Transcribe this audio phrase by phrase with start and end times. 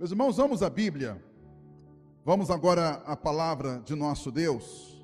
[0.00, 1.22] Meus irmãos, vamos à Bíblia.
[2.24, 4.98] Vamos agora à palavra de nosso Deus.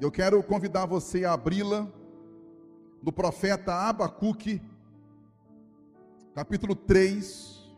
[0.00, 1.86] Eu quero convidar você a abri-la
[3.02, 4.62] no profeta Abacuque,
[6.34, 7.70] capítulo 3,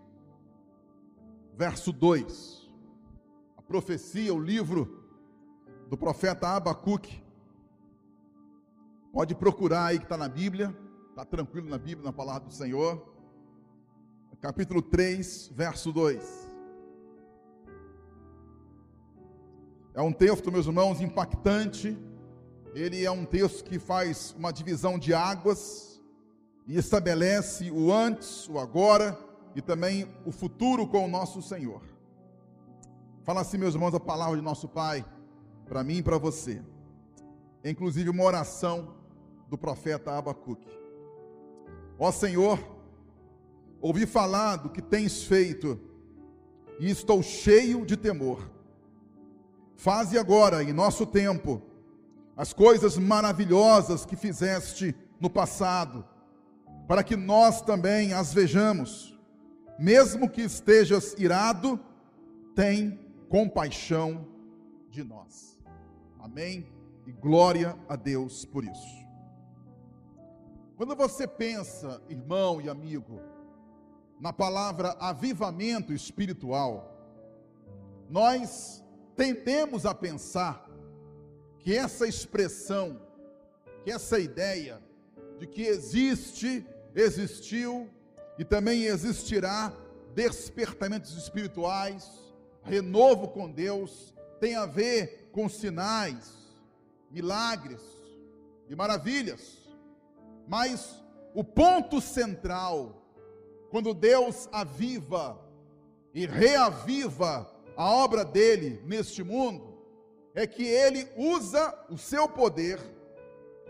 [1.56, 2.70] verso 2.
[3.56, 5.02] A profecia, o livro
[5.88, 7.20] do profeta Abacuque.
[9.12, 10.72] Pode procurar aí que está na Bíblia,
[11.08, 13.09] está tranquilo na Bíblia, na palavra do Senhor
[14.40, 16.48] capítulo 3, verso 2.
[19.92, 21.96] É um texto, meus irmãos, impactante.
[22.74, 26.00] Ele é um texto que faz uma divisão de águas
[26.66, 29.18] e estabelece o antes, o agora
[29.54, 31.82] e também o futuro com o nosso Senhor.
[33.24, 35.04] Fala assim, meus irmãos, a palavra de nosso Pai
[35.68, 36.62] para mim e para você.
[37.62, 38.94] É inclusive uma oração
[39.50, 40.70] do profeta Abacuque.
[41.98, 42.79] Ó Senhor,
[43.80, 45.80] ouvi falar do que tens feito
[46.78, 48.50] e estou cheio de temor.
[49.74, 51.62] Faze agora, em nosso tempo,
[52.36, 56.04] as coisas maravilhosas que fizeste no passado,
[56.86, 59.18] para que nós também as vejamos.
[59.78, 61.80] Mesmo que estejas irado,
[62.54, 64.26] tem compaixão
[64.90, 65.58] de nós.
[66.18, 66.66] Amém?
[67.06, 69.00] E glória a Deus por isso.
[70.76, 73.20] Quando você pensa, irmão e amigo,
[74.20, 76.94] na palavra avivamento espiritual,
[78.08, 78.84] nós
[79.16, 80.68] tendemos a pensar
[81.58, 83.00] que essa expressão,
[83.82, 84.82] que essa ideia
[85.38, 87.88] de que existe, existiu
[88.38, 89.72] e também existirá
[90.14, 92.10] despertamentos espirituais,
[92.62, 96.30] renovo com Deus, tem a ver com sinais,
[97.10, 97.80] milagres
[98.68, 99.58] e maravilhas.
[100.46, 102.99] Mas o ponto central
[103.70, 105.40] quando Deus aviva
[106.12, 109.78] e reaviva a obra dele neste mundo,
[110.34, 112.78] é que ele usa o seu poder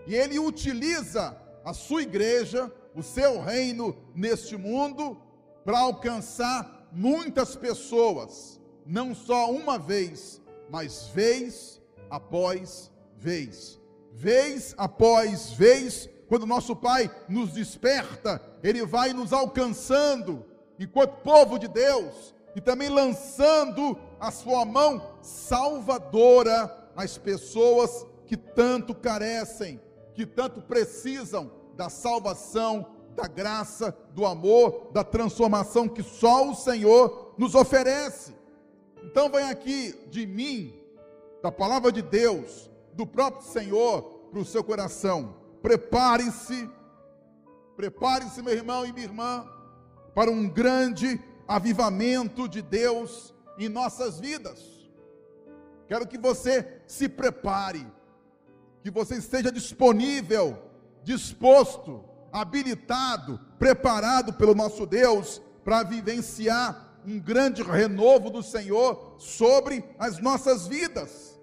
[0.07, 5.21] e ele utiliza a sua igreja, o seu reino neste mundo,
[5.65, 10.41] para alcançar muitas pessoas, não só uma vez,
[10.71, 13.79] mas vez após vez,
[14.13, 20.47] vez após vez, quando nosso Pai nos desperta, Ele vai nos alcançando,
[20.79, 28.95] enquanto povo de Deus, e também lançando a sua mão salvadora às pessoas que tanto
[28.95, 29.81] carecem,
[30.15, 32.87] que tanto precisam da salvação,
[33.17, 38.37] da graça, do amor, da transformação que só o Senhor nos oferece.
[39.03, 40.81] Então, vem aqui de mim,
[41.43, 46.69] da palavra de Deus, do próprio Senhor, para o seu coração Prepare-se,
[47.77, 49.47] prepare-se, meu irmão e minha irmã,
[50.15, 54.89] para um grande avivamento de Deus em nossas vidas.
[55.87, 57.87] Quero que você se prepare,
[58.83, 60.57] que você esteja disponível,
[61.03, 70.19] disposto, habilitado, preparado pelo nosso Deus para vivenciar um grande renovo do Senhor sobre as
[70.21, 71.39] nossas vidas.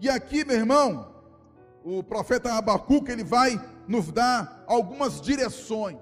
[0.00, 1.19] E aqui, meu irmão,
[1.84, 5.98] o profeta Abacuque, ele vai nos dar algumas direções,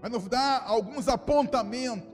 [0.00, 2.08] vai nos dar alguns apontamentos,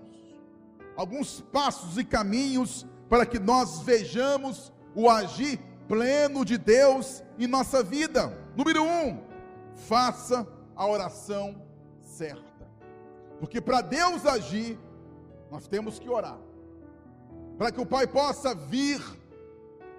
[0.97, 7.83] alguns passos e caminhos para que nós vejamos o agir pleno de Deus em nossa
[7.83, 8.33] vida.
[8.57, 9.23] Número um,
[9.75, 11.61] faça a oração
[12.01, 12.69] certa,
[13.41, 14.79] porque para Deus agir,
[15.51, 16.39] nós temos que orar,
[17.59, 19.01] para que o Pai possa vir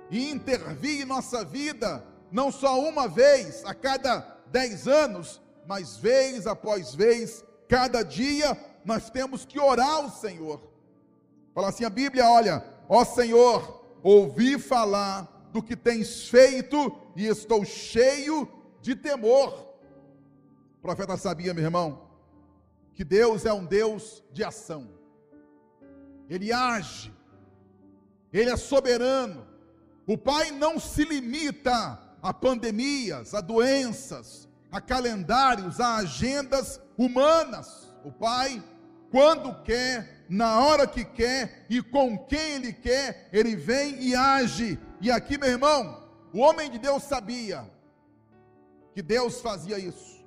[0.09, 4.19] e intervir em nossa vida, não só uma vez a cada
[4.51, 10.61] dez anos, mas vez após vez, cada dia, nós temos que orar ao Senhor.
[11.53, 17.63] Fala assim a Bíblia: olha, ó Senhor, ouvi falar do que tens feito e estou
[17.65, 18.47] cheio
[18.81, 19.73] de temor.
[20.77, 22.09] O profeta sabia, meu irmão,
[22.93, 24.87] que Deus é um Deus de ação,
[26.29, 27.11] Ele age,
[28.31, 29.47] Ele é soberano,
[30.07, 37.93] o Pai não se limita a pandemias, a doenças, a calendários, a agendas humanas.
[38.03, 38.63] O Pai,
[39.11, 44.79] quando quer, na hora que quer e com quem Ele quer, Ele vem e age.
[45.01, 46.03] E aqui, meu irmão,
[46.33, 47.65] o homem de Deus sabia
[48.93, 50.23] que Deus fazia isso.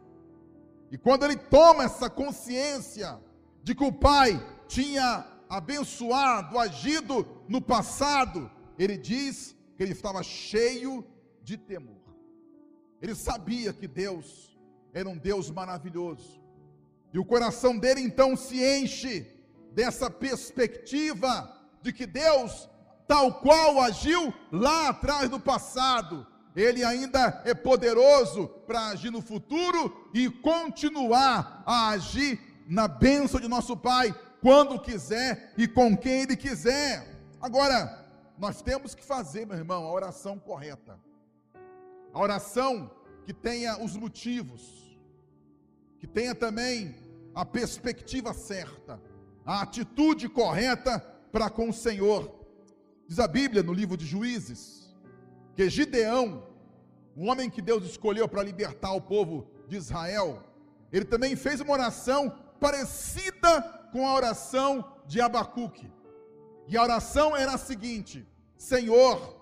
[0.90, 3.18] E quando ele toma essa consciência
[3.62, 11.06] de que o Pai tinha abençoado, agido no passado, ele diz que ele estava cheio
[11.40, 12.02] de temor.
[13.00, 14.58] Ele sabia que Deus
[14.92, 16.42] era um Deus maravilhoso.
[17.14, 19.24] E o coração dele então se enche
[19.72, 22.68] dessa perspectiva de que Deus,
[23.06, 26.26] tal qual agiu lá atrás no passado,
[26.56, 33.46] ele ainda é poderoso para agir no futuro e continuar a agir na bênção de
[33.46, 37.16] nosso Pai, quando quiser e com quem Ele quiser.
[37.40, 38.07] Agora,
[38.38, 40.98] nós temos que fazer, meu irmão, a oração correta.
[42.12, 42.90] A oração
[43.24, 44.96] que tenha os motivos,
[45.98, 46.94] que tenha também
[47.34, 49.00] a perspectiva certa,
[49.44, 51.00] a atitude correta
[51.32, 52.34] para com o Senhor.
[53.06, 54.78] Diz a Bíblia no livro de Juízes
[55.54, 56.46] que Gideão,
[57.16, 60.44] um homem que Deus escolheu para libertar o povo de Israel,
[60.92, 62.30] ele também fez uma oração
[62.60, 65.90] parecida com a oração de Abacuque.
[66.68, 68.26] E a oração era a seguinte:
[68.56, 69.36] Senhor,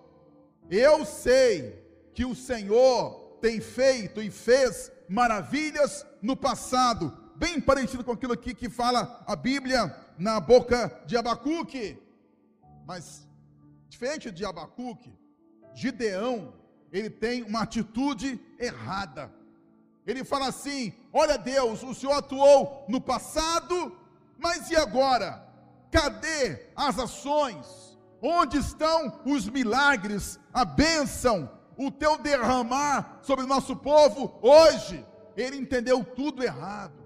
[0.71, 1.85] eu sei
[2.15, 8.55] que o Senhor tem feito e fez maravilhas no passado, bem parecido com aquilo aqui
[8.55, 11.99] que fala a Bíblia na boca de Abacuque.
[12.87, 13.27] Mas,
[13.89, 15.13] diferente de Abacuque,
[15.75, 16.55] Gideão,
[16.93, 19.33] ele tem uma atitude errada.
[20.07, 23.99] Ele fala assim: Olha, Deus, o Senhor atuou no passado,
[24.39, 25.46] mas e agora?
[25.97, 27.97] Cadê as ações?
[28.21, 35.03] Onde estão os milagres, a bênção, o teu derramar sobre o nosso povo hoje?
[35.35, 37.03] Ele entendeu tudo errado.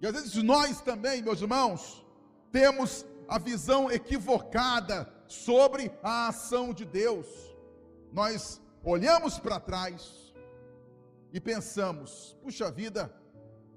[0.00, 2.02] E às vezes nós também, meus irmãos,
[2.50, 7.26] temos a visão equivocada sobre a ação de Deus.
[8.10, 10.32] Nós olhamos para trás,
[11.34, 13.14] e pensamos: puxa vida,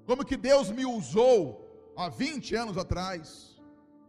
[0.06, 3.51] como que Deus me usou há 20 anos atrás,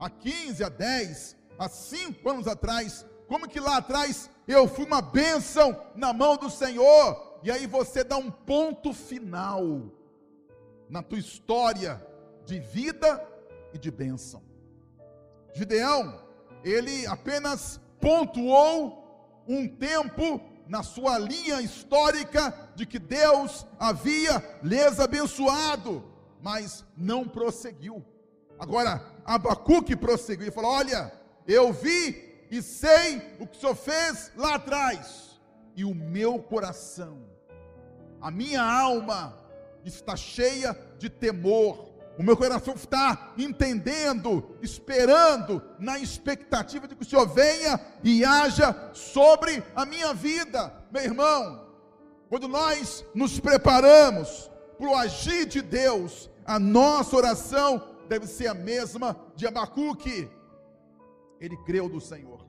[0.04, 5.02] há 15, há 10, há 5 anos atrás, como que lá atrás eu fui uma
[5.02, 9.64] bênção na mão do Senhor, e aí você dá um ponto final
[10.90, 12.06] na tua história
[12.46, 13.26] de vida
[13.74, 14.44] e de bênção.
[15.54, 16.22] Gideão,
[16.64, 26.04] ele apenas pontuou um tempo na sua linha histórica de que Deus havia lhes abençoado,
[26.42, 28.04] mas não prosseguiu.
[28.63, 31.12] Agora, Abacuque prosseguiu e falou: Olha,
[31.45, 35.39] eu vi e sei o que o Senhor fez lá atrás,
[35.75, 37.25] e o meu coração,
[38.21, 39.38] a minha alma
[39.83, 47.06] está cheia de temor o meu coração está entendendo, esperando, na expectativa de que o
[47.06, 50.71] Senhor venha e haja sobre a minha vida.
[50.92, 51.66] Meu irmão,
[52.30, 58.54] quando nós nos preparamos para o agir de Deus, a nossa oração deve ser a
[58.54, 60.30] mesma de Abacuque.
[61.40, 62.46] Ele creu do Senhor.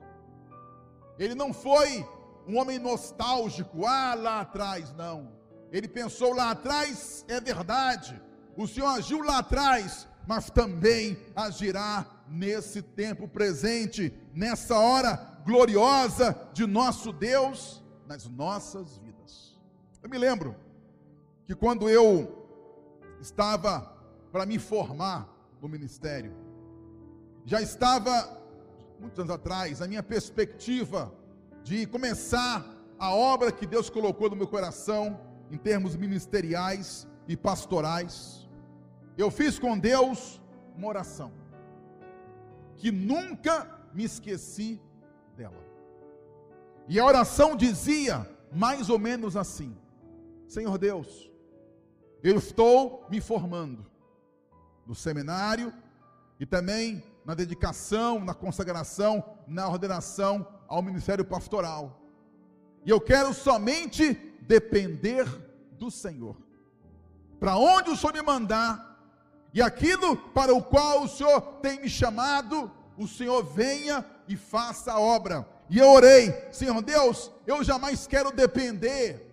[1.17, 2.07] Ele não foi
[2.47, 5.33] um homem nostálgico, ah, lá atrás, não.
[5.71, 8.21] Ele pensou lá atrás, é verdade
[8.57, 16.65] o Senhor agiu lá atrás, mas também agirá nesse tempo presente, nessa hora gloriosa de
[16.65, 19.59] nosso Deus, nas nossas vidas.
[20.01, 20.55] Eu me lembro
[21.45, 22.47] que quando eu
[23.19, 23.93] estava
[24.31, 25.29] para me formar
[25.65, 26.31] no ministério,
[27.43, 28.39] já estava,
[28.99, 31.11] muitos anos atrás, a minha perspectiva
[31.63, 32.63] de começar
[32.99, 35.19] a obra que Deus colocou no meu coração,
[35.49, 38.47] em termos ministeriais e pastorais.
[39.17, 40.39] Eu fiz com Deus
[40.77, 41.31] uma oração,
[42.75, 44.79] que nunca me esqueci
[45.35, 45.63] dela.
[46.87, 49.75] E a oração dizia mais ou menos assim:
[50.47, 51.31] Senhor Deus,
[52.21, 53.94] eu estou me formando
[54.85, 55.73] no seminário
[56.39, 62.01] e também na dedicação, na consagração, na ordenação ao ministério pastoral.
[62.85, 65.25] E eu quero somente depender
[65.71, 66.37] do Senhor.
[67.39, 68.95] Para onde o Senhor me mandar,
[69.53, 74.93] e aquilo para o qual o Senhor tem me chamado, o Senhor venha e faça
[74.93, 75.47] a obra.
[75.69, 79.25] E eu orei, Senhor Deus, eu jamais quero depender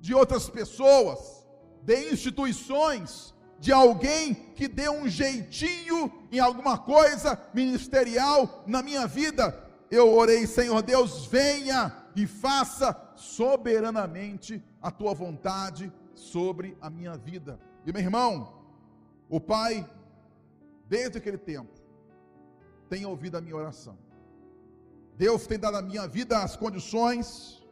[0.00, 1.44] de outras pessoas,
[1.82, 9.62] de instituições, de alguém que dê um jeitinho em alguma coisa ministerial na minha vida.
[9.90, 17.58] Eu orei, Senhor Deus, venha e faça soberanamente a tua vontade sobre a minha vida.
[17.86, 18.64] E meu irmão,
[19.28, 19.88] o Pai,
[20.88, 21.72] desde aquele tempo,
[22.88, 23.98] tem ouvido a minha oração.
[25.16, 27.62] Deus tem dado à minha vida as condições,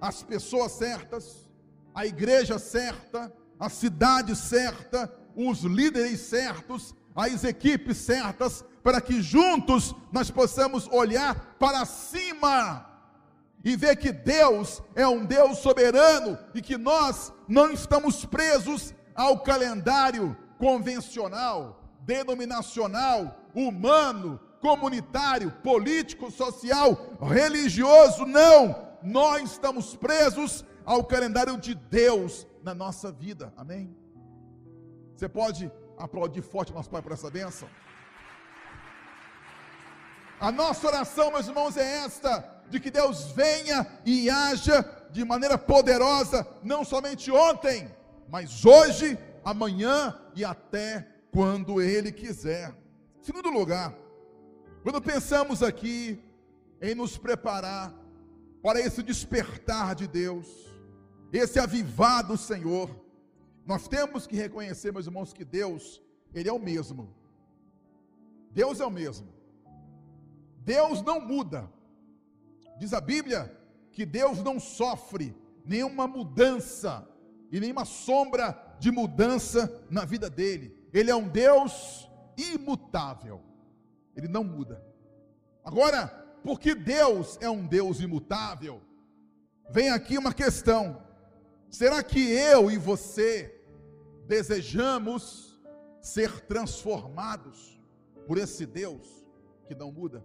[0.00, 1.48] as pessoas certas,
[1.94, 9.94] a igreja certa, a cidade certa, os líderes certos, as equipes certas, para que juntos
[10.10, 12.84] nós possamos olhar para cima
[13.64, 19.40] e ver que Deus é um Deus soberano e que nós não estamos presos ao
[19.40, 21.76] calendário convencional.
[22.00, 28.88] denominacional, humano, comunitário, político, social, religioso, não.
[29.02, 33.52] Nós estamos presos ao calendário de Deus na nossa vida.
[33.58, 33.94] Amém?
[35.18, 37.68] Você pode aplaudir forte nosso Pai por essa bênção?
[40.38, 42.32] A nossa oração, meus irmãos, é esta:
[42.70, 47.92] de que Deus venha e haja de maneira poderosa, não somente ontem,
[48.28, 52.72] mas hoje, amanhã e até quando Ele quiser.
[53.20, 53.92] Segundo lugar,
[54.84, 56.22] quando pensamos aqui
[56.80, 57.92] em nos preparar
[58.62, 60.46] para esse despertar de Deus,
[61.32, 63.07] esse avivar do Senhor,
[63.68, 67.14] nós temos que reconhecer, meus irmãos, que Deus, Ele é o mesmo.
[68.50, 69.28] Deus é o mesmo.
[70.64, 71.70] Deus não muda.
[72.78, 73.54] Diz a Bíblia
[73.92, 77.06] que Deus não sofre nenhuma mudança
[77.52, 80.74] e nenhuma sombra de mudança na vida dele.
[80.90, 82.08] Ele é um Deus
[82.38, 83.42] imutável.
[84.16, 84.82] Ele não muda.
[85.62, 86.06] Agora,
[86.42, 88.80] porque Deus é um Deus imutável,
[89.68, 91.02] vem aqui uma questão:
[91.68, 93.57] será que eu e você
[94.28, 95.58] desejamos
[96.00, 97.80] ser transformados
[98.26, 99.26] por esse Deus
[99.66, 100.24] que não muda?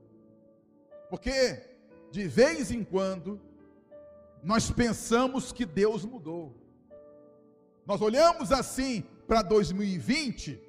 [1.09, 1.73] Porque
[2.11, 3.41] de vez em quando
[4.43, 6.55] nós pensamos que Deus mudou.
[7.85, 10.61] Nós olhamos assim para 2020,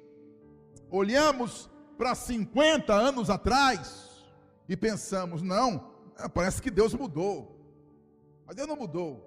[0.89, 4.25] olhamos para 50 anos atrás
[4.67, 7.53] e pensamos: não, é, parece que Deus mudou.
[8.45, 9.23] Mas Deus não mudou.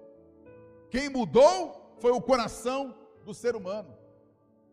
[0.89, 3.98] Quem mudou foi o coração do ser humano.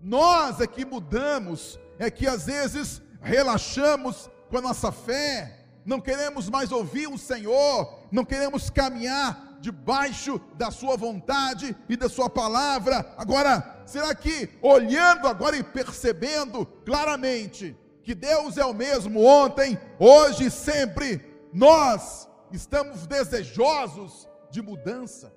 [0.00, 6.49] Nós é que mudamos, é que às vezes relaxamos com a nossa fé, não queremos
[6.49, 13.15] mais ouvir o Senhor, não queremos caminhar debaixo da Sua vontade e da Sua palavra.
[13.17, 20.47] Agora, será que olhando agora e percebendo claramente que Deus é o mesmo ontem, hoje
[20.47, 21.21] e sempre,
[21.53, 25.33] nós estamos desejosos de mudança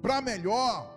[0.00, 0.90] para melhor,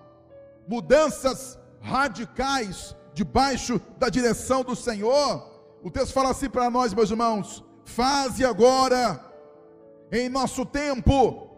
[0.67, 5.51] mudanças radicais debaixo da direção do Senhor?
[5.83, 9.23] O texto fala assim para nós, meus irmãos: faze agora,
[10.11, 11.49] em nosso tempo,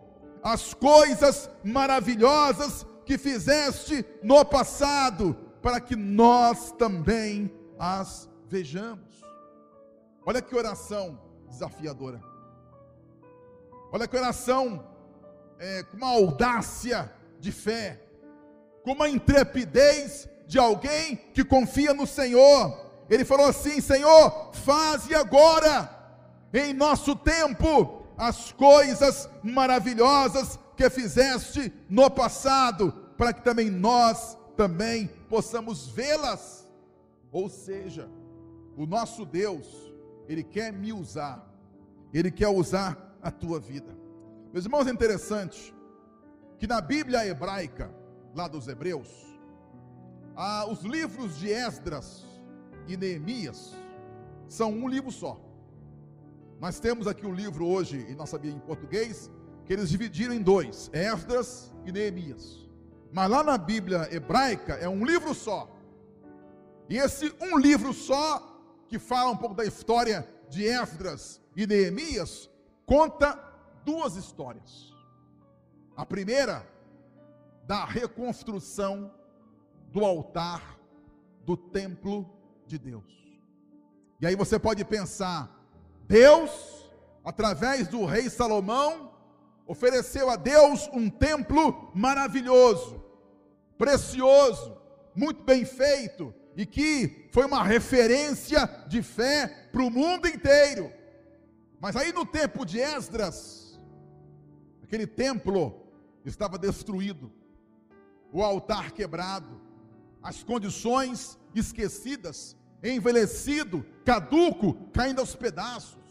[0.43, 9.23] as coisas maravilhosas que fizeste no passado, para que nós também as vejamos.
[10.25, 12.19] Olha que oração desafiadora.
[13.91, 14.85] Olha que oração
[15.59, 18.04] é, com uma audácia de fé,
[18.85, 22.85] com uma intrepidez de alguém que confia no Senhor.
[23.09, 25.89] Ele falou assim: Senhor, faze agora
[26.53, 35.07] em nosso tempo as coisas maravilhosas que fizeste no passado, para que também nós também
[35.27, 36.69] possamos vê-las.
[37.31, 38.07] Ou seja,
[38.77, 39.67] o nosso Deus,
[40.29, 41.43] ele quer me usar.
[42.13, 43.93] Ele quer usar a tua vida.
[44.53, 45.75] Meus irmãos, é interessante
[46.57, 47.93] que na Bíblia hebraica,
[48.35, 49.09] lá dos Hebreus,
[50.35, 52.25] ah, os livros de Esdras
[52.85, 53.73] e Neemias
[54.47, 55.39] são um livro só.
[56.59, 59.31] Nós temos aqui um livro hoje, em nossa Bíblia em português,
[59.65, 62.69] que eles dividiram em dois, Esdras e Neemias.
[63.11, 65.71] Mas lá na Bíblia hebraica é um livro só.
[66.89, 72.49] E esse um livro só, que fala um pouco da história de Esdras e Neemias,
[72.85, 73.39] conta
[73.85, 74.93] duas histórias.
[75.95, 76.67] A primeira,
[77.65, 79.11] da reconstrução
[79.91, 80.79] do altar
[81.43, 82.29] do templo
[82.67, 83.03] de Deus.
[84.19, 85.51] E aí você pode pensar,
[86.07, 86.89] Deus,
[87.23, 89.13] através do rei Salomão,
[89.67, 93.03] ofereceu a Deus um templo maravilhoso,
[93.77, 94.77] precioso,
[95.15, 100.91] muito bem feito, e que foi uma referência de fé para o mundo inteiro.
[101.79, 103.79] Mas aí no tempo de Esdras,
[104.81, 105.85] aquele templo
[106.23, 107.31] estava destruído,
[108.35, 109.61] o altar quebrado,
[110.21, 116.03] as condições esquecidas, envelhecido, caduco, caindo aos pedaços.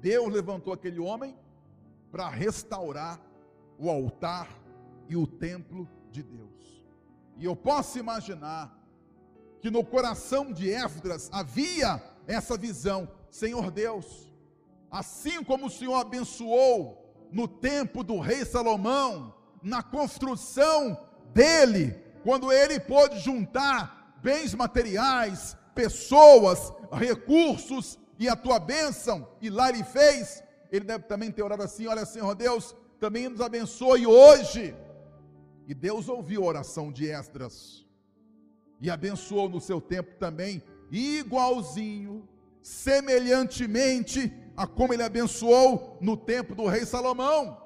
[0.00, 1.36] Deus levantou aquele homem
[2.10, 3.20] para restaurar
[3.78, 4.48] o altar
[5.06, 6.82] e o templo de Deus.
[7.36, 8.74] E eu posso imaginar
[9.60, 14.32] que no coração de Esdras havia essa visão: Senhor Deus,
[14.90, 22.78] assim como o Senhor abençoou no tempo do rei Salomão, na construção dele, quando ele
[22.80, 30.42] pôde juntar bens materiais, pessoas, recursos e a tua bênção, e lá ele fez,
[30.72, 34.74] ele deve também ter orado assim: olha, Senhor Deus, também nos abençoe hoje.
[35.66, 37.86] E Deus ouviu a oração de Esdras
[38.80, 42.26] e abençoou no seu tempo também igualzinho,
[42.62, 47.62] semelhantemente a como ele abençoou no tempo do rei Salomão.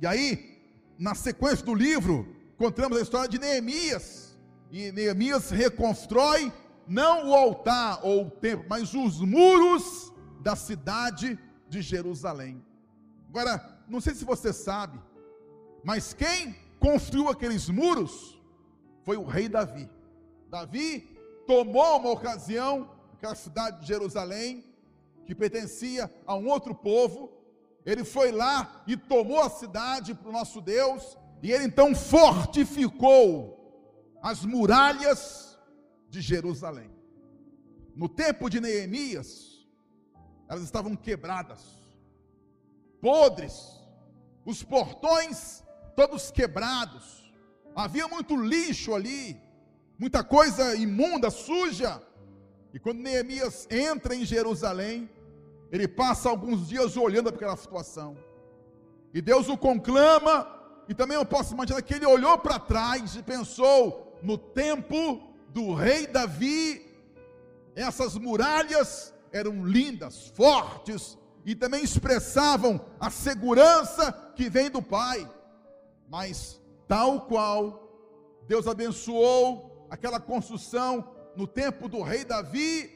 [0.00, 0.58] E aí,
[0.98, 4.36] na sequência do livro, encontramos a história de Neemias.
[4.68, 6.52] E Neemias reconstrói
[6.88, 11.38] não o altar ou o templo, mas os muros da cidade
[11.68, 12.60] de Jerusalém.
[13.28, 14.98] Agora, não sei se você sabe,
[15.84, 18.42] mas quem construiu aqueles muros
[19.04, 19.88] foi o rei Davi.
[20.50, 24.64] Davi tomou uma ocasião, aquela cidade de Jerusalém,
[25.24, 27.30] que pertencia a um outro povo,
[27.86, 33.56] ele foi lá e tomou a cidade para o nosso Deus, e ele então fortificou
[34.22, 35.58] as muralhas
[36.08, 36.90] de Jerusalém.
[37.94, 39.66] No tempo de Neemias,
[40.48, 41.60] elas estavam quebradas,
[43.00, 43.78] podres,
[44.44, 45.62] os portões
[45.94, 47.32] todos quebrados,
[47.74, 49.36] havia muito lixo ali,
[49.98, 52.00] muita coisa imunda, suja.
[52.72, 55.10] E quando Neemias entra em Jerusalém,
[55.72, 58.16] ele passa alguns dias olhando para aquela situação.
[59.12, 60.46] E Deus o conclama,
[60.88, 65.74] e também eu posso imaginar que ele olhou para trás e pensou no tempo do
[65.74, 66.84] rei Davi,
[67.76, 75.30] essas muralhas eram lindas, fortes e também expressavam a segurança que vem do Pai.
[76.08, 77.86] Mas tal qual
[78.46, 82.90] Deus abençoou aquela construção no tempo do rei Davi,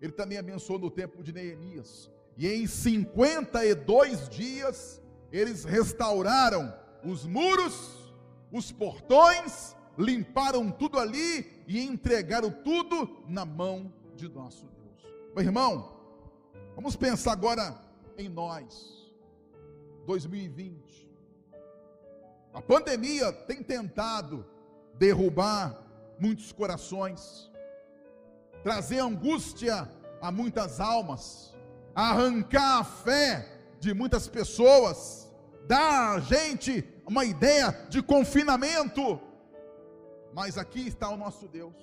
[0.00, 2.08] ele também abençoou no tempo de Neemias.
[2.36, 5.02] E em 52 dias,
[5.32, 6.72] eles restauraram
[7.06, 8.12] os muros,
[8.52, 15.14] os portões, limparam tudo ali e entregaram tudo na mão de nosso Deus.
[15.34, 15.96] Meu irmão,
[16.74, 17.80] vamos pensar agora
[18.18, 19.12] em nós,
[20.04, 21.06] 2020.
[22.52, 24.46] A pandemia tem tentado
[24.98, 25.82] derrubar
[26.18, 27.50] muitos corações,
[28.62, 29.88] trazer angústia
[30.20, 31.54] a muitas almas,
[31.94, 35.25] arrancar a fé de muitas pessoas,
[35.66, 39.20] dar a gente uma ideia de confinamento.
[40.32, 41.74] Mas aqui está o nosso Deus.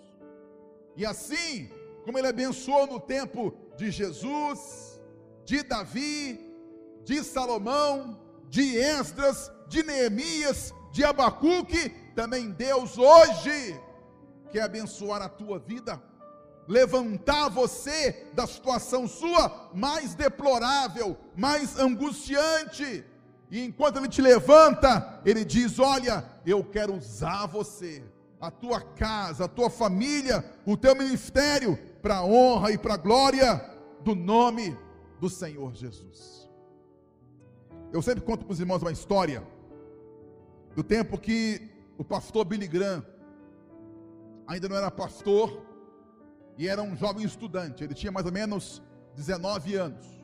[0.95, 1.69] E assim
[2.03, 4.99] como ele abençoou no tempo de Jesus,
[5.45, 6.39] de Davi,
[7.03, 8.19] de Salomão,
[8.49, 13.79] de Esdras, de Neemias, de Abacuque, também Deus hoje
[14.51, 15.99] quer abençoar a tua vida,
[16.67, 23.03] levantar você da situação sua mais deplorável, mais angustiante.
[23.51, 28.03] E enquanto ele te levanta, ele diz: Olha, eu quero usar você,
[28.39, 32.97] a tua casa, a tua família, o teu ministério, para a honra e para a
[32.97, 33.63] glória
[34.01, 34.77] do nome
[35.19, 36.49] do Senhor Jesus.
[37.91, 39.43] Eu sempre conto para os irmãos uma história
[40.75, 43.05] do tempo que o pastor Billy Graham
[44.47, 45.61] ainda não era pastor
[46.57, 47.83] e era um jovem estudante.
[47.83, 48.81] Ele tinha mais ou menos
[49.15, 50.22] 19 anos.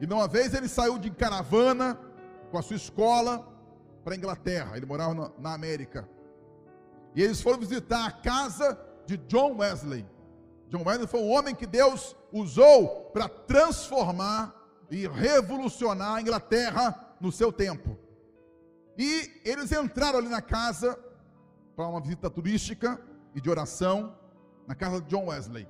[0.00, 1.98] E uma vez ele saiu de caravana
[2.50, 3.46] com a sua escola
[4.02, 4.76] para a Inglaterra.
[4.76, 6.08] Ele morava na, na América.
[7.14, 10.06] E eles foram visitar a casa de John Wesley.
[10.68, 14.54] John Wesley foi um homem que Deus usou para transformar
[14.90, 17.98] e revolucionar a Inglaterra no seu tempo.
[18.96, 20.98] E eles entraram ali na casa
[21.76, 23.00] para uma visita turística
[23.34, 24.16] e de oração,
[24.66, 25.68] na casa de John Wesley.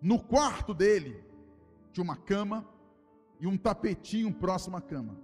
[0.00, 1.24] No quarto dele
[1.92, 2.66] tinha uma cama
[3.42, 5.16] e um tapetinho próximo à cama.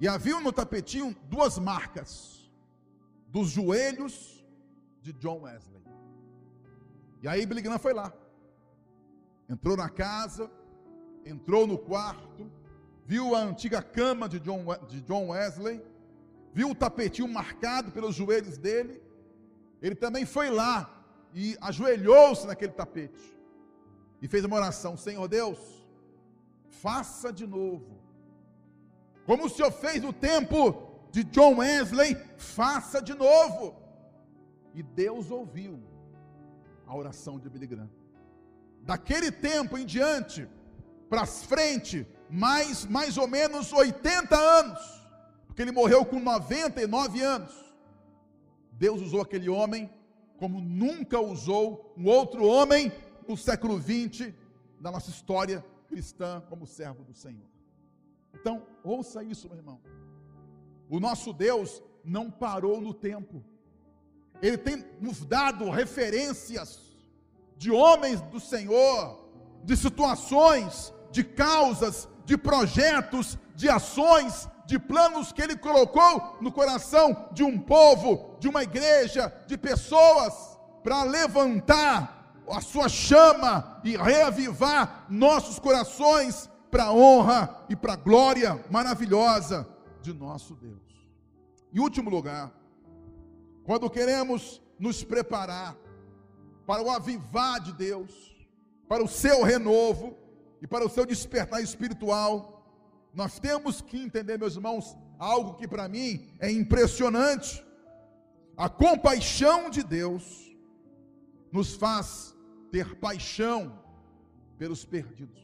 [0.00, 2.50] E havia no tapetinho duas marcas
[3.28, 4.44] dos joelhos
[5.00, 5.80] de John Wesley.
[7.22, 8.12] E aí Billy Graham foi lá.
[9.48, 10.50] Entrou na casa,
[11.24, 12.50] entrou no quarto,
[13.06, 15.80] viu a antiga cama de John, de John Wesley,
[16.52, 19.00] viu o tapetinho marcado pelos joelhos dele,
[19.80, 23.38] ele também foi lá e ajoelhou-se naquele tapete
[24.20, 25.77] e fez uma oração: Senhor Deus,
[26.70, 27.98] faça de novo,
[29.26, 33.76] como o Senhor fez no tempo de John Wesley, faça de novo.
[34.74, 35.82] E Deus ouviu
[36.86, 37.90] a oração de Billy Graham.
[38.82, 40.48] Daquele tempo em diante,
[41.10, 44.80] para frente, mais, mais ou menos 80 anos,
[45.46, 47.52] porque ele morreu com 99 anos.
[48.72, 49.90] Deus usou aquele homem
[50.38, 52.92] como nunca usou um outro homem
[53.26, 54.34] no século 20
[54.80, 57.48] da nossa história cristã como servo do Senhor.
[58.34, 59.80] Então, ouça isso, meu irmão.
[60.88, 63.44] O nosso Deus não parou no tempo.
[64.40, 66.80] Ele tem nos dado referências
[67.56, 69.28] de homens do Senhor,
[69.64, 77.28] de situações, de causas, de projetos, de ações, de planos que Ele colocou no coração
[77.32, 82.17] de um povo, de uma igreja, de pessoas, para levantar
[82.50, 89.68] a sua chama e reavivar nossos corações para a honra e para a glória maravilhosa
[90.02, 90.78] de nosso Deus.
[91.72, 92.52] Em último lugar,
[93.64, 95.76] quando queremos nos preparar
[96.66, 98.36] para o avivar de Deus,
[98.88, 100.16] para o seu renovo
[100.62, 102.58] e para o seu despertar espiritual,
[103.14, 107.64] nós temos que entender, meus irmãos, algo que para mim é impressionante.
[108.56, 110.54] A compaixão de Deus
[111.52, 112.34] nos faz
[112.70, 113.78] ter paixão
[114.58, 115.42] pelos perdidos.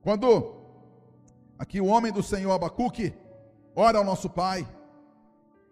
[0.00, 0.56] Quando
[1.58, 3.12] aqui o homem do Senhor Abacuque
[3.74, 4.66] ora ao nosso Pai,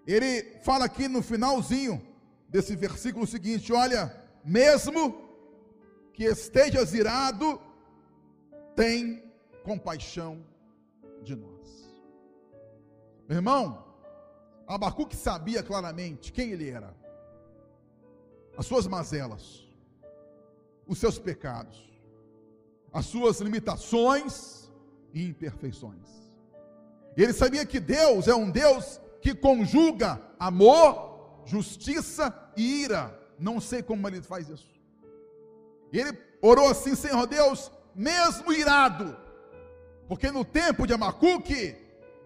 [0.07, 2.01] ele fala aqui no finalzinho
[2.49, 5.27] desse versículo seguinte: olha, mesmo
[6.12, 7.61] que estejas irado,
[8.75, 9.22] tem
[9.64, 10.44] compaixão
[11.22, 11.66] de nós.
[13.29, 13.85] Meu irmão,
[14.66, 16.94] Abacuque sabia claramente quem ele era,
[18.57, 19.66] as suas mazelas,
[20.87, 21.90] os seus pecados,
[22.92, 24.70] as suas limitações
[25.12, 26.07] e imperfeições.
[27.16, 33.18] Ele sabia que Deus é um Deus que conjuga amor, justiça e ira.
[33.38, 34.68] Não sei como ele faz isso.
[35.92, 39.16] Ele orou assim, Senhor Deus, mesmo irado,
[40.07, 41.75] porque no tempo de Amacuque,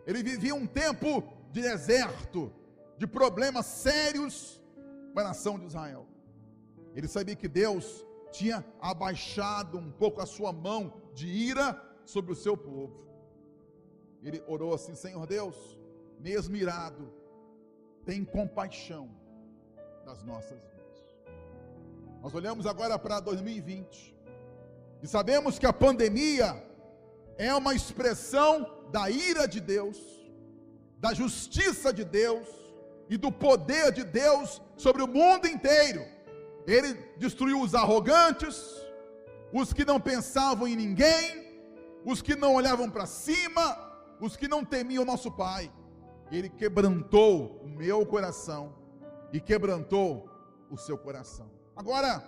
[0.06, 2.52] ele vivia um tempo de deserto,
[2.98, 4.60] de problemas sérios
[5.14, 6.06] para a nação de Israel.
[6.94, 12.36] Ele sabia que Deus tinha abaixado um pouco a sua mão de ira sobre o
[12.36, 13.06] seu povo.
[14.22, 15.78] Ele orou assim: Senhor Deus,
[16.18, 17.12] mesmo irado,
[18.04, 19.10] tem compaixão
[20.04, 20.80] das nossas vidas.
[22.22, 24.16] Nós olhamos agora para 2020
[25.02, 26.62] e sabemos que a pandemia
[27.38, 29.98] é uma expressão da ira de Deus,
[30.98, 32.46] da justiça de Deus
[33.08, 36.04] e do poder de Deus sobre o mundo inteiro.
[36.66, 38.56] Ele destruiu os arrogantes,
[39.52, 41.50] os que não pensavam em ninguém,
[42.04, 43.76] os que não olhavam para cima,
[44.20, 45.70] os que não temiam nosso Pai.
[46.30, 48.74] Ele quebrantou o meu coração
[49.32, 50.28] e quebrantou
[50.70, 51.50] o seu coração.
[51.74, 52.22] Agora,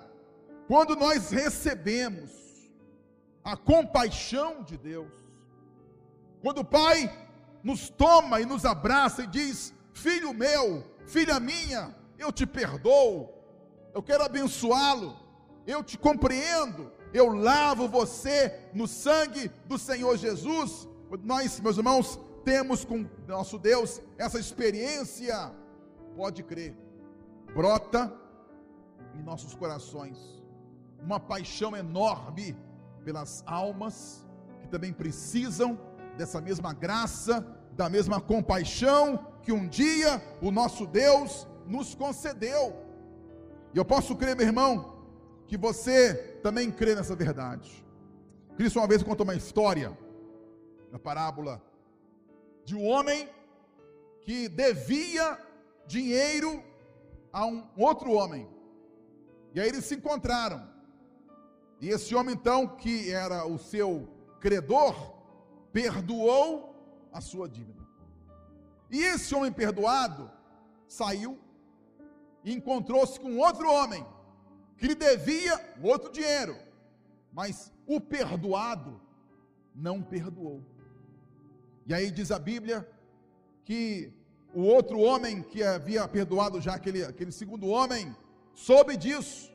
[0.66, 2.30] quando nós recebemos
[3.44, 5.12] a compaixão de Deus,
[6.40, 7.10] quando o Pai
[7.62, 13.28] nos toma e nos abraça e diz: Filho meu, filha minha, eu te perdoo,
[13.94, 15.16] eu quero abençoá-lo,
[15.66, 20.88] eu te compreendo, eu lavo você no sangue do Senhor Jesus.
[21.22, 25.52] Nós, meus irmãos, temos com nosso Deus essa experiência,
[26.16, 26.74] pode crer,
[27.54, 28.12] brota
[29.14, 30.42] em nossos corações
[31.02, 32.56] uma paixão enorme
[33.04, 34.26] pelas almas
[34.60, 35.78] que também precisam
[36.16, 42.81] dessa mesma graça, da mesma compaixão que um dia o nosso Deus nos concedeu.
[43.74, 45.02] E eu posso crer, meu irmão,
[45.46, 47.84] que você também crê nessa verdade.
[48.56, 49.96] Cristo uma vez contou uma história,
[50.90, 51.62] na parábola,
[52.64, 53.28] de um homem
[54.20, 55.38] que devia
[55.86, 56.62] dinheiro
[57.32, 58.48] a um outro homem.
[59.54, 60.70] E aí eles se encontraram.
[61.80, 64.08] E esse homem, então, que era o seu
[64.38, 64.94] credor,
[65.72, 66.74] perdoou
[67.12, 67.82] a sua dívida.
[68.90, 70.30] E esse homem perdoado
[70.86, 71.38] saiu
[72.44, 74.04] e encontrou-se com outro homem
[74.76, 76.56] que lhe devia outro dinheiro,
[77.32, 79.00] mas o perdoado
[79.74, 80.62] não perdoou.
[81.86, 82.88] E aí diz a Bíblia
[83.64, 84.12] que
[84.54, 88.14] o outro homem que havia perdoado já aquele, aquele segundo homem
[88.52, 89.52] soube disso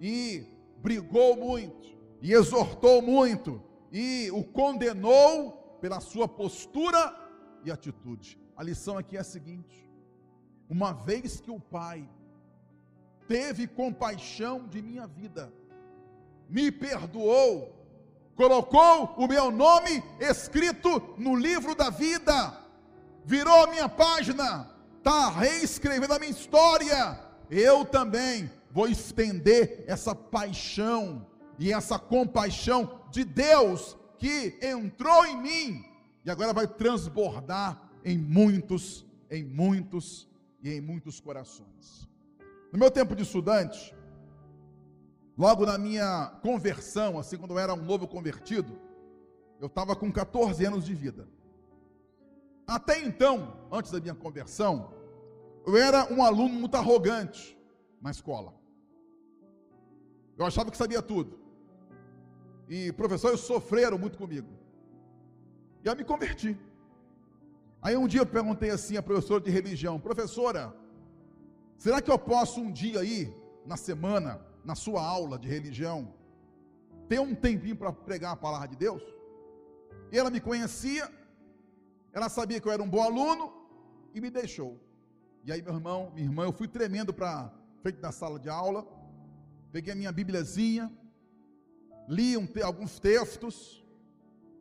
[0.00, 0.46] e
[0.78, 7.14] brigou muito, e exortou muito, e o condenou pela sua postura
[7.64, 8.38] e atitude.
[8.56, 9.88] A lição aqui é a seguinte:
[10.68, 12.08] uma vez que o Pai
[13.26, 15.52] teve compaixão de minha vida,
[16.48, 17.74] me perdoou,
[18.34, 22.58] colocou o meu nome escrito no livro da vida,
[23.24, 27.20] virou a minha página, está reescrevendo a minha história.
[27.50, 31.26] Eu também vou estender essa paixão
[31.58, 35.84] e essa compaixão de Deus que entrou em mim
[36.24, 40.28] e agora vai transbordar em muitos, em muitos
[40.62, 42.08] e em muitos corações.
[42.74, 43.94] No meu tempo de estudante,
[45.38, 48.76] logo na minha conversão, assim quando eu era um novo convertido,
[49.60, 51.28] eu estava com 14 anos de vida.
[52.66, 54.92] Até então, antes da minha conversão,
[55.64, 57.56] eu era um aluno muito arrogante
[58.02, 58.52] na escola.
[60.36, 61.38] Eu achava que sabia tudo.
[62.68, 64.48] E professores sofreram muito comigo.
[65.84, 66.58] E eu me converti.
[67.80, 70.74] Aí um dia eu perguntei assim à professora de religião: professora,
[71.78, 73.34] Será que eu posso um dia aí,
[73.66, 76.14] na semana, na sua aula de religião,
[77.08, 79.02] ter um tempinho para pregar a palavra de Deus.
[80.10, 81.10] E ela me conhecia,
[82.12, 83.52] ela sabia que eu era um bom aluno
[84.14, 84.80] e me deixou.
[85.44, 88.86] E aí, meu irmão, minha irmã, eu fui tremendo para frente da sala de aula,
[89.70, 90.90] peguei a minha Bíbliazinha,
[92.08, 93.84] li um, alguns textos,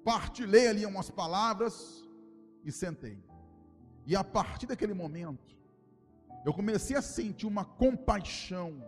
[0.03, 2.03] partilhei ali umas palavras
[2.65, 3.23] e sentei.
[4.05, 5.55] E a partir daquele momento,
[6.45, 8.83] eu comecei a sentir uma compaixão,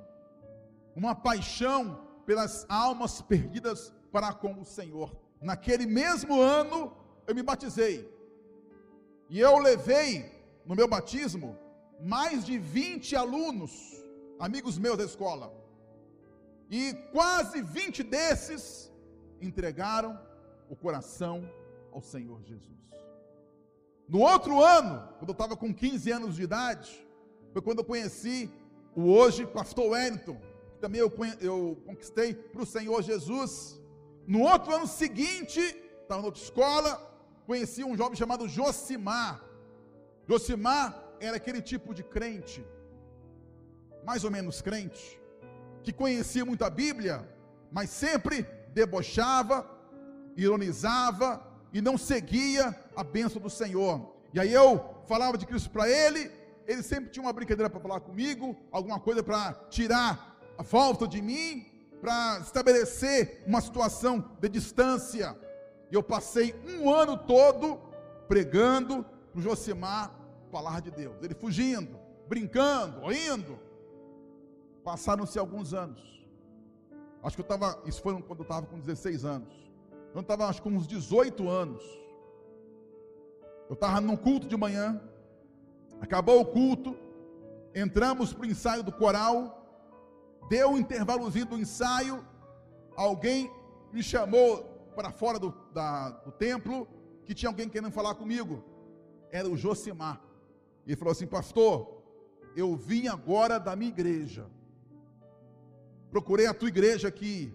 [0.96, 5.16] uma paixão pelas almas perdidas para com o Senhor.
[5.42, 6.96] Naquele mesmo ano,
[7.28, 8.12] eu me batizei.
[9.30, 10.32] E eu levei
[10.66, 11.58] no meu batismo
[12.02, 13.72] mais de 20 alunos,
[14.40, 15.54] amigos meus da escola.
[16.70, 18.92] E quase 20 desses
[19.42, 20.20] entregaram
[20.70, 21.50] o coração
[21.92, 22.76] ao Senhor Jesus.
[24.08, 27.05] No outro ano, quando eu estava com 15 anos de idade,
[27.56, 28.52] foi quando eu conheci
[28.94, 30.38] o hoje pastor Wellington,
[30.74, 33.82] que também eu, eu conquistei para o Senhor Jesus.
[34.28, 35.62] No outro ano seguinte,
[36.02, 36.92] estava na outra escola,
[37.46, 39.42] conheci um jovem chamado Josimar.
[40.28, 42.62] Josimar era aquele tipo de crente,
[44.04, 45.18] mais ou menos crente,
[45.82, 47.26] que conhecia muito a Bíblia,
[47.72, 49.66] mas sempre debochava,
[50.36, 51.42] ironizava
[51.72, 54.14] e não seguia a bênção do Senhor.
[54.34, 56.30] E aí eu falava de Cristo para ele,
[56.68, 61.22] ele sempre tinha uma brincadeira para falar comigo, alguma coisa para tirar a falta de
[61.22, 61.66] mim,
[62.02, 65.38] para estabelecer uma situação de distância.
[65.92, 67.80] E eu passei um ano todo
[68.28, 70.12] pregando para o Josimar
[70.56, 71.16] palavra de Deus.
[71.22, 72.00] Ele fugindo,
[72.30, 73.60] brincando, rindo.
[74.84, 76.02] Passaram-se alguns anos.
[77.22, 79.54] Acho que eu estava, isso foi quando eu estava com 16 anos.
[80.14, 81.84] Eu estava, acho que com uns 18 anos.
[83.68, 85.02] Eu estava num culto de manhã.
[86.02, 86.96] Acabou o culto.
[87.74, 89.62] Entramos para o ensaio do coral.
[90.50, 92.26] Deu um intervalozinho do ensaio.
[92.96, 93.52] Alguém
[93.92, 94.64] me chamou
[94.96, 96.88] para fora do, da, do templo.
[97.26, 98.64] Que tinha alguém querendo falar comigo.
[99.32, 100.22] Era o Josimar.
[100.86, 102.02] E falou assim: Pastor,
[102.56, 104.46] eu vim agora da minha igreja.
[106.12, 107.54] Procurei a tua igreja aqui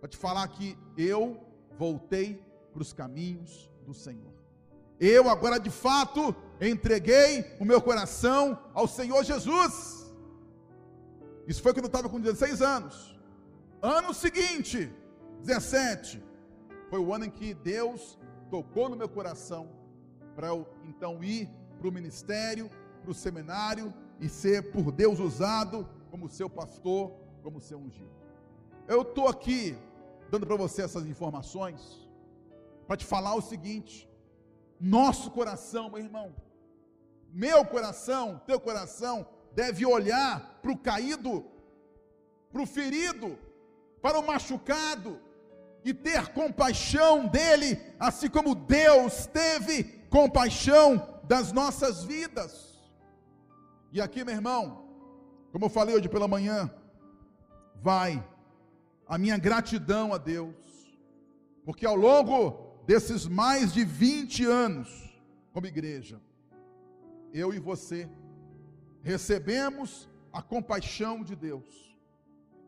[0.00, 1.40] para te falar que eu
[1.78, 4.34] voltei para os caminhos do Senhor.
[4.98, 10.12] Eu agora de fato entreguei o meu coração ao Senhor Jesus.
[11.46, 13.18] Isso foi quando eu estava com 16 anos.
[13.82, 14.90] Ano seguinte,
[15.40, 16.22] 17,
[16.88, 18.18] foi o ano em que Deus
[18.50, 19.68] tocou no meu coração
[20.34, 22.70] para eu então ir para o ministério,
[23.02, 27.12] para o seminário e ser por Deus usado como seu pastor,
[27.42, 28.14] como seu ungido.
[28.88, 29.76] Eu estou aqui
[30.30, 32.08] dando para você essas informações
[32.86, 34.08] para te falar o seguinte:
[34.80, 36.34] nosso coração, meu irmão,
[37.32, 41.44] meu coração, teu coração, deve olhar para o caído,
[42.52, 43.38] para o ferido,
[44.00, 45.20] para o machucado
[45.84, 52.82] e ter compaixão dele, assim como Deus teve compaixão das nossas vidas.
[53.92, 54.88] E aqui, meu irmão,
[55.52, 56.70] como eu falei hoje pela manhã,
[57.80, 58.26] vai
[59.06, 60.54] a minha gratidão a Deus,
[61.64, 64.88] porque ao longo desses mais de 20 anos
[65.52, 66.20] como igreja,
[67.32, 68.08] eu e você
[69.02, 71.96] recebemos a compaixão de Deus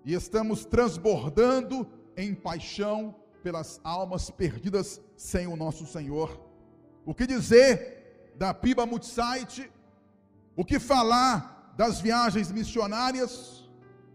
[0.05, 6.41] e estamos transbordando em paixão pelas almas perdidas sem o nosso Senhor.
[7.05, 9.71] O que dizer da Piba Multisite,
[10.55, 13.69] o que falar das viagens missionárias,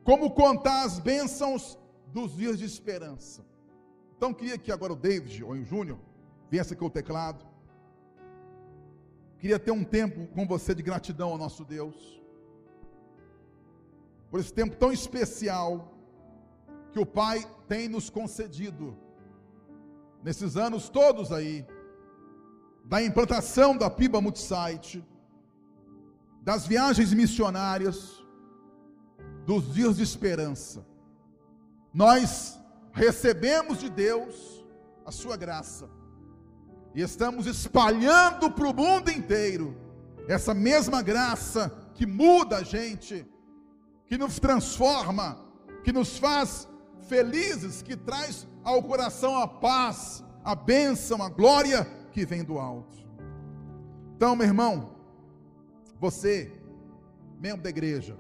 [0.04, 3.51] como contar as bênçãos dos dias de esperança.
[4.22, 5.98] Então queria que agora o David ou o Júnior
[6.48, 7.44] viesse aqui o teclado.
[9.40, 12.22] Queria ter um tempo com você de gratidão ao nosso Deus.
[14.30, 15.92] Por esse tempo tão especial
[16.92, 18.96] que o Pai tem nos concedido
[20.22, 21.66] nesses anos todos aí
[22.86, 25.04] da implantação da Piba Multisite,
[26.44, 28.24] das viagens missionárias,
[29.48, 30.86] dos dias de esperança.
[31.92, 32.61] Nós
[32.94, 34.66] recebemos de Deus
[35.06, 35.90] a sua graça
[36.94, 39.76] e estamos espalhando para o mundo inteiro
[40.28, 43.26] essa mesma graça que muda a gente,
[44.06, 45.44] que nos transforma,
[45.84, 46.68] que nos faz
[47.08, 52.98] felizes, que traz ao coração a paz, a bênção, a glória que vem do alto.
[54.16, 54.96] Então, meu irmão,
[56.00, 56.52] você,
[57.40, 58.18] membro da igreja,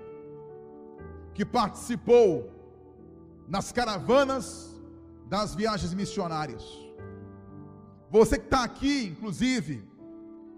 [1.34, 2.49] que participou
[3.51, 4.71] nas caravanas
[5.27, 6.63] das viagens missionárias,
[8.09, 9.85] você que está aqui, inclusive,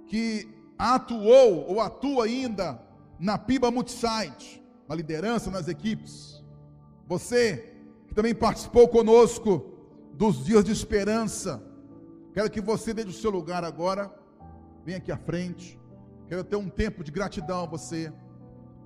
[0.05, 2.79] que atuou ou atua ainda
[3.19, 6.43] na Piba Multisite, na liderança, nas equipes,
[7.07, 7.73] Você
[8.07, 9.51] que também participou conosco
[10.13, 11.61] dos dias de esperança,
[12.33, 14.13] quero que você, desde o seu lugar agora,
[14.85, 15.79] venha aqui à frente.
[16.27, 18.13] Quero ter um tempo de gratidão a você,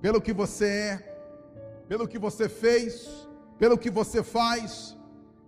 [0.00, 0.96] pelo que você é,
[1.86, 3.27] pelo que você fez,
[3.58, 4.96] pelo que você faz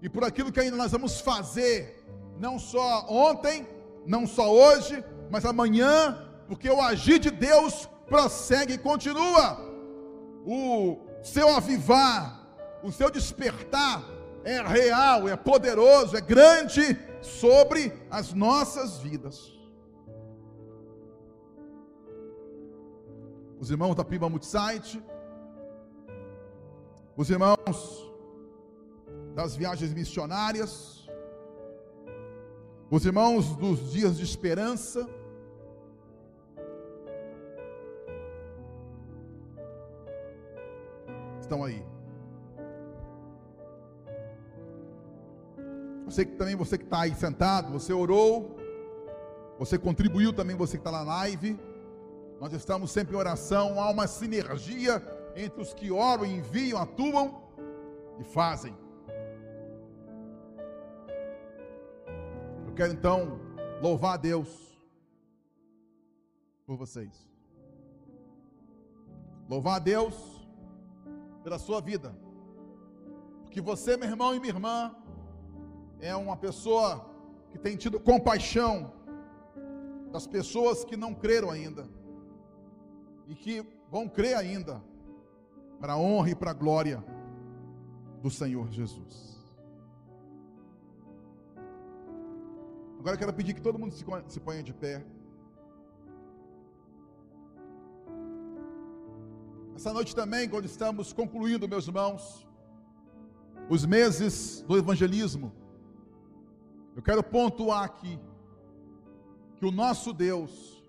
[0.02, 2.04] e por aquilo que ainda nós vamos fazer,
[2.38, 3.66] não só ontem,
[4.06, 9.60] não só hoje, mas amanhã, porque o agir de Deus prossegue e continua.
[10.44, 12.46] O seu avivar,
[12.82, 14.02] o seu despertar
[14.42, 19.52] é real, é poderoso, é grande sobre as nossas vidas.
[23.60, 25.02] Os irmãos da Prima Multisite,
[27.20, 28.10] os irmãos
[29.34, 31.06] das viagens missionárias,
[32.90, 35.06] os irmãos dos dias de esperança,
[41.42, 41.84] estão aí.
[46.06, 48.56] Você que também, você que está aí sentado, você orou,
[49.58, 51.60] você contribuiu também, você que está na live.
[52.40, 57.42] Nós estamos sempre em oração, há uma sinergia entre os que oram, enviam, atuam
[58.18, 58.76] e fazem.
[62.66, 63.40] Eu quero então
[63.80, 64.48] louvar a Deus
[66.66, 67.28] por vocês.
[69.48, 70.14] Louvar a Deus
[71.42, 72.14] pela sua vida.
[73.42, 74.94] Porque você, meu irmão e minha irmã,
[76.00, 77.10] é uma pessoa
[77.50, 78.92] que tem tido compaixão
[80.12, 81.88] das pessoas que não creram ainda
[83.26, 84.82] e que vão crer ainda,
[85.80, 87.02] para a honra e para a glória
[88.22, 89.40] do Senhor Jesus.
[92.98, 93.94] Agora eu quero pedir que todo mundo
[94.28, 95.02] se ponha de pé.
[99.74, 102.46] Essa noite também, quando estamos concluindo, meus irmãos,
[103.70, 105.50] os meses do evangelismo,
[106.94, 108.20] eu quero pontuar aqui
[109.56, 110.84] que o nosso Deus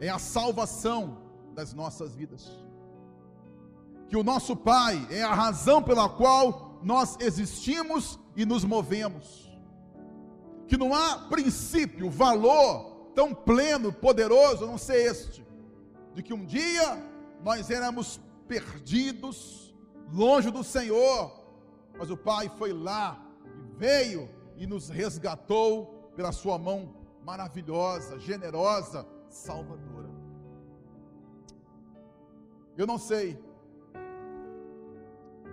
[0.00, 1.18] é a salvação
[1.54, 2.67] das nossas vidas.
[4.08, 9.50] Que o nosso Pai é a razão pela qual nós existimos e nos movemos.
[10.66, 15.44] Que não há princípio, valor tão pleno, poderoso, a não ser este,
[16.14, 17.02] de que um dia
[17.42, 19.74] nós éramos perdidos,
[20.12, 21.32] longe do Senhor,
[21.98, 23.24] mas o Pai foi lá
[23.76, 26.94] veio e nos resgatou pela Sua mão
[27.24, 30.08] maravilhosa, generosa, salvadora.
[32.76, 33.38] Eu não sei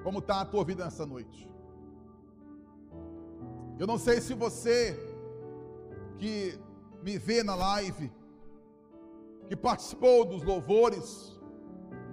[0.05, 1.49] como está a tua vida nessa noite.
[3.79, 4.77] Eu não sei se você
[6.19, 6.59] que
[7.01, 8.11] me vê na live,
[9.47, 11.35] que participou dos louvores,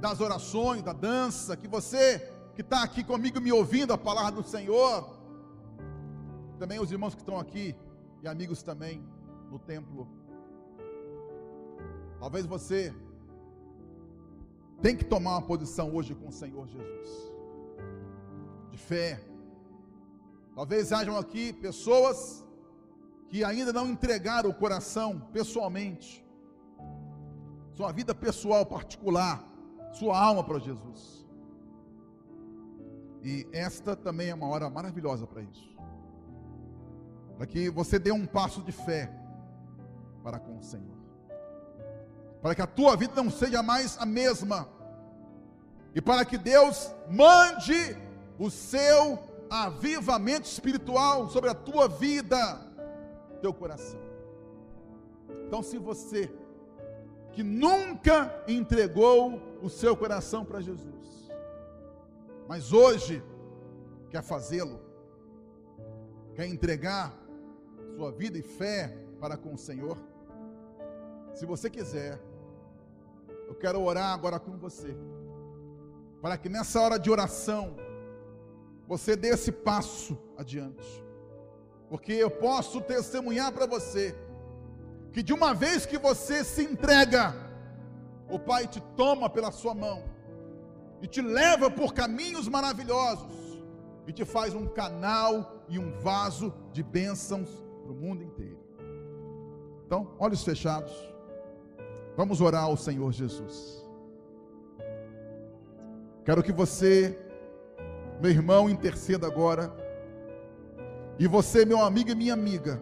[0.01, 2.19] das orações, da dança, que você
[2.55, 5.19] que está aqui comigo me ouvindo a palavra do Senhor,
[6.59, 7.77] também os irmãos que estão aqui
[8.23, 9.05] e amigos também
[9.51, 10.09] no templo.
[12.19, 12.95] Talvez você
[14.81, 17.32] tem que tomar uma posição hoje com o Senhor Jesus,
[18.73, 19.21] de fé.
[20.57, 22.45] Talvez hajam aqui pessoas
[23.29, 26.27] que ainda não entregaram o coração pessoalmente,
[27.77, 29.53] sua vida pessoal particular
[29.93, 31.27] sua alma para Jesus.
[33.23, 35.71] E esta também é uma hora maravilhosa para isso.
[37.37, 39.13] Para que você dê um passo de fé
[40.23, 40.97] para com o Senhor.
[42.41, 44.69] Para que a tua vida não seja mais a mesma.
[45.95, 47.97] E para que Deus mande
[48.39, 49.19] o seu
[49.51, 52.61] avivamento espiritual sobre a tua vida,
[53.41, 54.01] teu coração.
[55.47, 56.31] Então, se você
[57.33, 61.31] que nunca entregou o seu coração para Jesus,
[62.49, 63.23] mas hoje
[64.11, 64.81] quer fazê-lo,
[66.35, 67.15] quer entregar
[67.97, 69.97] sua vida e fé para com o Senhor.
[71.35, 72.21] Se você quiser,
[73.49, 74.97] eu quero orar agora com você,
[76.21, 77.77] para que nessa hora de oração,
[78.93, 81.03] você dê esse passo adiante,
[81.89, 84.15] porque eu posso testemunhar para você
[85.15, 87.35] que de uma vez que você se entrega,
[88.29, 90.05] o Pai te toma pela sua mão
[91.01, 93.65] e te leva por caminhos maravilhosos
[94.07, 97.49] e te faz um canal e um vaso de bênçãos
[97.83, 98.61] para o mundo inteiro.
[99.87, 100.93] Então, olhos fechados,
[102.15, 103.83] vamos orar ao Senhor Jesus.
[106.27, 107.19] Quero que você,
[108.23, 109.75] meu irmão, interceda agora,
[111.19, 112.81] e você, meu amigo e minha amiga,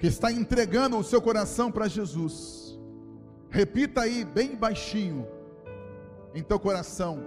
[0.00, 2.76] que está entregando o seu coração para Jesus,
[3.48, 5.28] repita aí bem baixinho
[6.34, 7.22] em teu coração: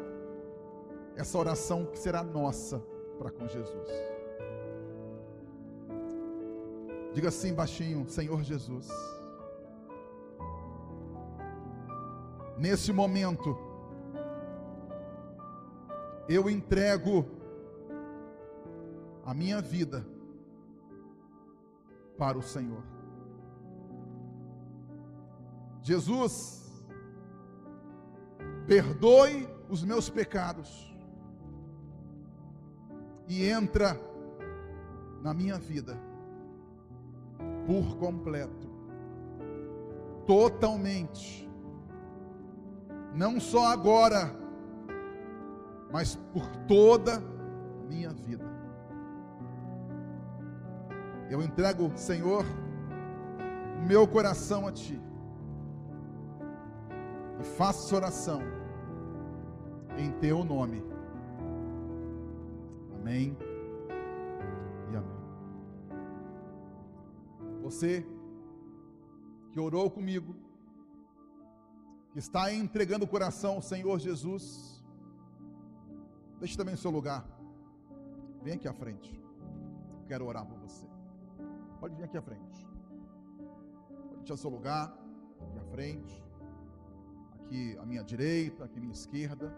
[1.15, 2.83] essa oração que será nossa
[3.17, 3.87] para com Jesus.
[7.13, 8.89] Diga assim baixinho, Senhor Jesus.
[12.57, 13.57] Nesse momento,
[16.27, 17.25] eu entrego
[19.25, 20.05] a minha vida
[22.17, 22.83] para o Senhor.
[25.81, 26.83] Jesus,
[28.65, 30.95] perdoe os meus pecados
[33.27, 33.99] e entra
[35.21, 35.97] na minha vida
[37.65, 38.69] por completo,
[40.25, 41.49] totalmente,
[43.13, 44.42] não só agora,
[45.93, 47.21] mas por toda
[47.87, 48.43] minha vida.
[51.29, 52.43] Eu entrego, Senhor,
[53.79, 54.99] o meu coração a Ti.
[57.39, 58.41] E faço oração
[59.95, 60.83] em Teu nome.
[62.95, 63.37] Amém
[64.91, 65.21] e amém.
[67.61, 68.03] Você
[69.51, 70.35] que orou comigo,
[72.11, 74.72] que está entregando o coração ao Senhor Jesus,
[76.43, 77.25] deixe também o seu lugar.
[78.41, 79.09] Vem aqui à frente.
[80.07, 80.85] Quero orar por você.
[81.79, 82.67] Pode vir aqui à frente.
[84.09, 84.93] Pode deixar seu lugar
[85.39, 86.23] aqui à frente.
[87.35, 89.55] Aqui à minha direita, aqui à minha esquerda.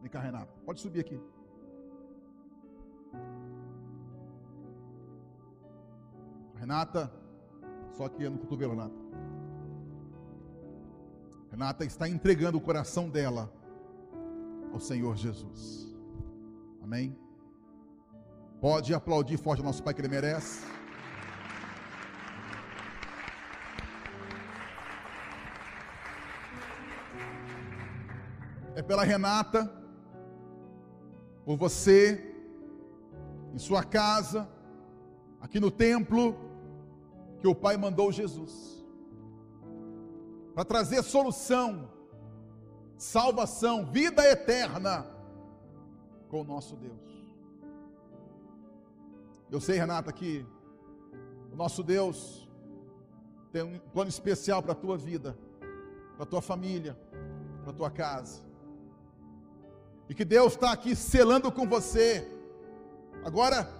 [0.00, 0.58] Vem cá, Renato.
[0.64, 1.20] Pode subir aqui.
[6.54, 7.12] Renata,
[7.92, 9.25] só aqui no cotovelo, Renata.
[11.50, 13.52] Renata está entregando o coração dela
[14.72, 15.86] ao Senhor Jesus.
[16.82, 17.16] Amém?
[18.60, 20.66] Pode aplaudir forte o nosso Pai que Ele merece.
[28.74, 29.72] É pela Renata,
[31.44, 32.34] por você,
[33.54, 34.48] em sua casa,
[35.40, 36.36] aqui no templo,
[37.38, 38.76] que o Pai mandou Jesus
[40.56, 41.86] para trazer solução,
[42.96, 45.06] salvação, vida eterna
[46.30, 47.26] com o nosso Deus.
[49.50, 50.46] Eu sei, Renata, que
[51.52, 52.48] o nosso Deus
[53.52, 55.36] tem um plano especial para a tua vida,
[56.14, 56.98] para a tua família,
[57.60, 58.42] para a tua casa.
[60.08, 62.26] E que Deus está aqui selando com você,
[63.22, 63.70] agora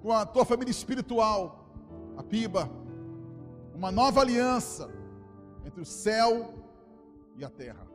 [0.00, 1.68] com a tua família espiritual,
[2.16, 2.70] a Piba,
[3.74, 5.01] uma nova aliança
[5.64, 6.54] entre o céu
[7.36, 7.86] e a terra.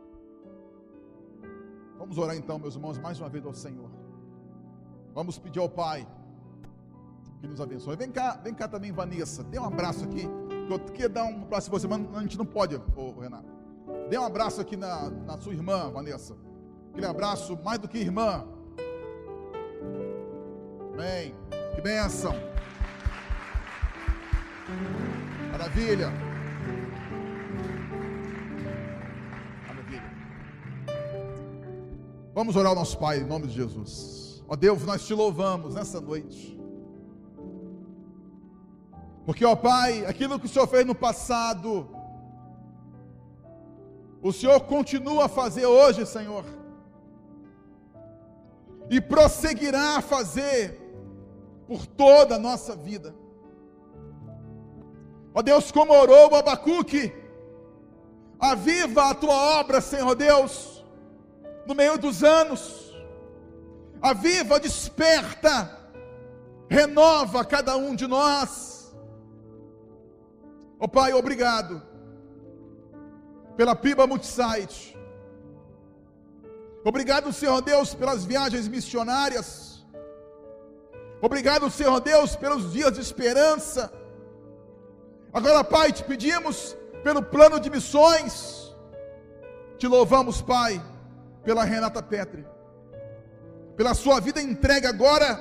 [1.97, 3.89] Vamos orar então, meus irmãos, mais uma vez ao Senhor.
[5.13, 6.07] Vamos pedir ao Pai
[7.39, 7.95] que nos abençoe.
[7.95, 9.43] Vem cá, vem cá também, Vanessa.
[9.43, 10.27] Dê um abraço aqui.
[10.69, 13.47] Eu queria dar um abraço em você, mas a gente não pode, ô, Renato.
[14.09, 16.35] Dê um abraço aqui na, na sua irmã, Vanessa.
[16.91, 18.45] Aquele abraço mais do que irmã.
[20.95, 21.35] Bem,
[21.75, 22.33] que bênção.
[25.51, 26.26] Maravilha.
[32.37, 34.43] Vamos orar ao nosso Pai em nome de Jesus.
[34.47, 36.55] Ó Deus, nós te louvamos nessa noite.
[39.25, 41.89] Porque, ó Pai, aquilo que o Senhor fez no passado,
[44.21, 46.45] o Senhor continua a fazer hoje, Senhor,
[48.87, 50.79] e prosseguirá a fazer
[51.65, 53.15] por toda a nossa vida.
[55.33, 57.11] Ó Deus, como orou o Abacuque,
[58.39, 60.76] aviva a tua obra, Senhor Deus,
[61.67, 62.95] no meio dos anos,
[64.01, 65.77] aviva, desperta,
[66.69, 68.77] renova cada um de nós
[70.79, 71.81] Ó oh, Pai, obrigado
[73.55, 74.95] pela Piba Multisite.
[76.85, 79.83] Obrigado, Senhor Deus, pelas viagens missionárias.
[81.19, 83.91] Obrigado, Senhor Deus, pelos dias de esperança.
[85.33, 88.71] Agora, Pai, te pedimos pelo plano de missões.
[89.79, 90.79] Te louvamos, Pai,
[91.47, 92.45] pela Renata Petri,
[93.77, 95.39] pela sua vida entregue agora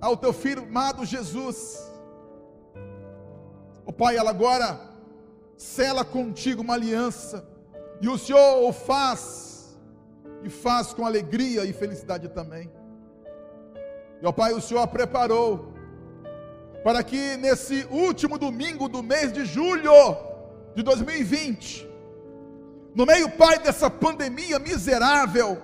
[0.00, 1.86] ao teu filho amado Jesus.
[3.84, 4.80] O Pai, ela agora
[5.54, 7.46] cela contigo uma aliança,
[8.00, 9.78] e o Senhor o faz,
[10.42, 12.72] e faz com alegria e felicidade também.
[14.22, 15.74] E ó Pai, o Senhor a preparou,
[16.82, 19.92] para que nesse último domingo do mês de julho
[20.74, 21.87] de 2020,
[22.98, 25.62] no meio, Pai, dessa pandemia miserável,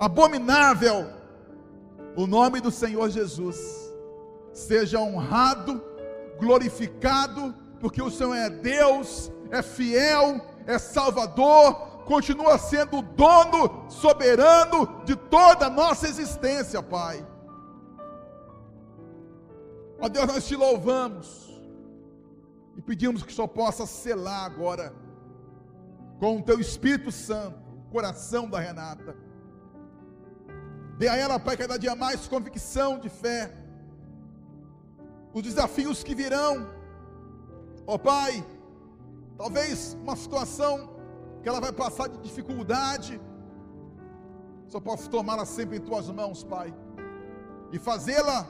[0.00, 1.06] abominável,
[2.16, 3.58] o nome do Senhor Jesus
[4.54, 5.84] seja honrado
[6.38, 15.02] glorificado, porque o Senhor é Deus, é fiel, é Salvador, continua sendo o dono soberano
[15.04, 17.22] de toda a nossa existência, Pai.
[20.00, 21.52] Ó Deus, nós te louvamos
[22.78, 25.01] e pedimos que Senhor possa selar agora
[26.22, 29.16] com o teu Espírito Santo o coração da Renata.
[30.96, 33.52] Dê a ela, Pai, cada dia mais convicção de fé.
[35.34, 36.68] Os desafios que virão,
[37.84, 38.46] ó Pai,
[39.36, 40.94] talvez uma situação
[41.42, 43.20] que ela vai passar de dificuldade,
[44.68, 46.72] só posso tomá-la sempre em tuas mãos, Pai,
[47.72, 48.46] e fazê-la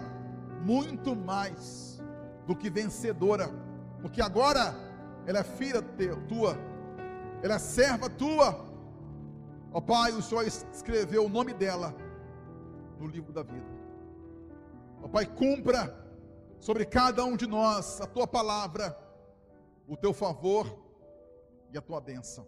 [0.60, 2.02] muito mais
[2.46, 3.48] do que vencedora,
[4.02, 4.74] porque agora
[5.26, 5.80] ela é filha
[6.28, 6.54] tua,
[7.42, 8.64] ela é serva tua.
[9.72, 11.94] Ó Pai, o Senhor escreveu o nome dela
[12.98, 13.66] no livro da vida.
[15.02, 15.98] Ó Pai, cumpra
[16.60, 18.96] sobre cada um de nós a tua palavra,
[19.88, 20.78] o teu favor
[21.72, 22.46] e a tua bênção.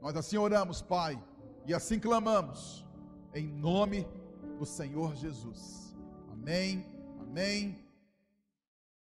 [0.00, 1.20] Nós assim oramos, Pai,
[1.64, 2.86] e assim clamamos,
[3.34, 4.06] em nome
[4.58, 5.96] do Senhor Jesus.
[6.30, 6.86] Amém,
[7.20, 7.85] amém